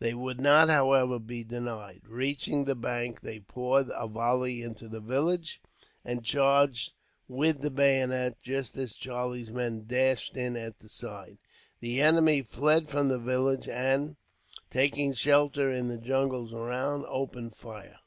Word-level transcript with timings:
They 0.00 0.14
would 0.14 0.40
not, 0.40 0.68
however, 0.68 1.20
be 1.20 1.44
denied. 1.44 2.00
Reaching 2.08 2.64
the 2.64 2.74
bank, 2.74 3.20
they 3.20 3.38
poured 3.38 3.86
a 3.94 4.08
volley 4.08 4.60
into 4.60 4.88
the 4.88 4.98
village, 4.98 5.62
and 6.04 6.24
charged 6.24 6.94
with 7.28 7.60
the 7.60 7.70
bayonet; 7.70 8.36
just 8.42 8.76
as 8.78 8.94
Charlie's 8.94 9.52
men 9.52 9.84
dashed 9.86 10.36
in 10.36 10.56
at 10.56 10.80
the 10.80 10.88
side. 10.88 11.38
The 11.78 12.02
enemy 12.02 12.42
fled 12.42 12.88
from 12.88 13.06
the 13.06 13.20
village 13.20 13.68
and, 13.68 14.16
taking 14.70 15.12
shelter 15.12 15.70
in 15.70 15.86
the 15.86 15.98
jungles 15.98 16.52
around, 16.52 17.04
opened 17.08 17.54
fire. 17.54 18.00